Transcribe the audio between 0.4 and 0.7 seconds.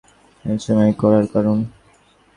এই